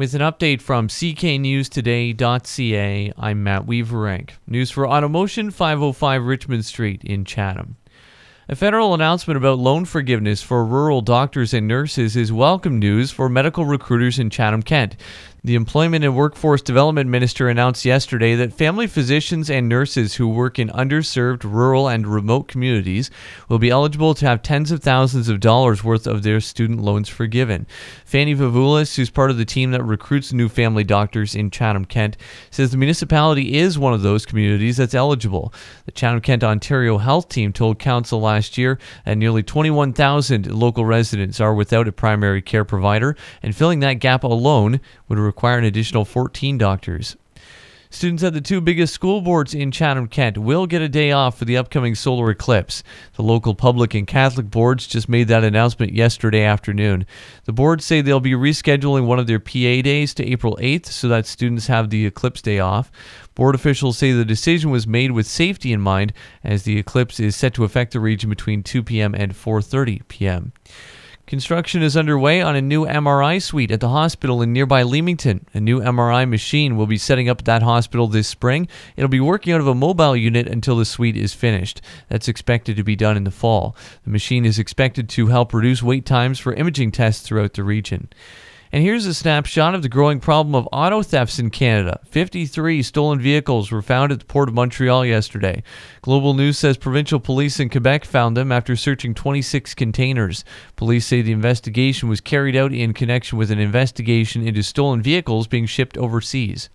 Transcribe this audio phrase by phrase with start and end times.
[0.00, 4.30] With an update from cknewstoday.ca, I'm Matt Weaverank.
[4.46, 7.76] News for Automotion 505 Richmond Street in Chatham.
[8.48, 13.28] A federal announcement about loan forgiveness for rural doctors and nurses is welcome news for
[13.28, 14.96] medical recruiters in Chatham Kent.
[15.42, 20.58] The Employment and Workforce Development Minister announced yesterday that family physicians and nurses who work
[20.58, 23.10] in underserved rural and remote communities
[23.48, 27.08] will be eligible to have tens of thousands of dollars worth of their student loans
[27.08, 27.66] forgiven.
[28.04, 32.18] Fanny Vavulis, who's part of the team that recruits new family doctors in Chatham Kent,
[32.50, 35.54] says the municipality is one of those communities that's eligible.
[35.86, 41.40] The Chatham Kent Ontario Health Team told Council last year that nearly 21,000 local residents
[41.40, 46.04] are without a primary care provider, and filling that gap alone would require an additional
[46.04, 47.16] 14 doctors.
[47.92, 51.36] Students at the two biggest school boards in Chatham Kent will get a day off
[51.36, 52.84] for the upcoming solar eclipse.
[53.16, 57.04] The local public and Catholic boards just made that announcement yesterday afternoon.
[57.46, 61.08] The boards say they'll be rescheduling one of their PA days to April 8th so
[61.08, 62.92] that students have the eclipse day off.
[63.34, 66.12] Board officials say the decision was made with safety in mind
[66.44, 69.16] as the eclipse is set to affect the region between 2 p.m.
[69.16, 70.52] and 4:30 p.m.
[71.30, 75.46] Construction is underway on a new MRI suite at the hospital in nearby Leamington.
[75.54, 78.66] A new MRI machine will be setting up at that hospital this spring.
[78.96, 81.82] It'll be working out of a mobile unit until the suite is finished.
[82.08, 83.76] That's expected to be done in the fall.
[84.02, 88.08] The machine is expected to help reduce wait times for imaging tests throughout the region.
[88.72, 91.98] And here's a snapshot of the growing problem of auto thefts in Canada.
[92.06, 95.64] 53 stolen vehicles were found at the Port of Montreal yesterday.
[96.02, 100.44] Global News says provincial police in Quebec found them after searching 26 containers.
[100.76, 105.48] Police say the investigation was carried out in connection with an investigation into stolen vehicles
[105.48, 106.70] being shipped overseas.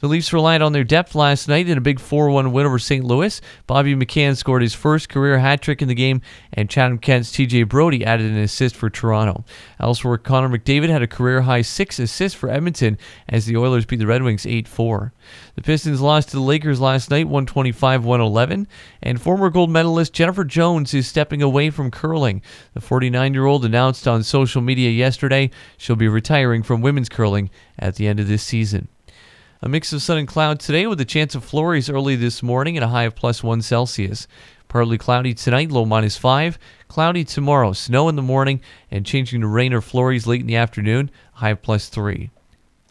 [0.00, 2.78] The Leafs relied on their depth last night in a big 4 1 win over
[2.78, 3.04] St.
[3.04, 3.38] Louis.
[3.66, 6.22] Bobby McMann scored his first career hat trick in the game,
[6.54, 9.44] and Chatham Kent's TJ Brodie added an assist for Toronto.
[9.78, 12.96] Elsewhere, Connor McDavid had a career high six assists for Edmonton
[13.28, 15.12] as the Oilers beat the Red Wings 8 4.
[15.54, 18.66] The Pistons lost to the Lakers last night 125 111,
[19.02, 22.40] and former gold medalist Jennifer Jones is stepping away from curling.
[22.72, 27.50] The 49 year old announced on social media yesterday she'll be retiring from women's curling
[27.78, 28.88] at the end of this season.
[29.62, 32.78] A mix of sun and cloud today with a chance of flurries early this morning
[32.78, 34.26] and a high of plus 1 Celsius.
[34.68, 36.58] Partly cloudy tonight, low minus 5.
[36.88, 40.56] Cloudy tomorrow, snow in the morning, and changing to rain or flurries late in the
[40.56, 42.30] afternoon, high of plus 3.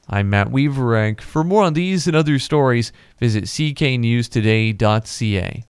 [0.07, 1.21] I'm Matt Weaverank.
[1.21, 5.63] For more on these and other stories, visit cknewstoday.ca.